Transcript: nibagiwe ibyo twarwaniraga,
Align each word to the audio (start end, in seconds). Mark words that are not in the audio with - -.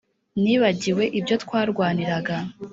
nibagiwe 0.41 1.03
ibyo 1.19 1.35
twarwaniraga, 1.43 2.37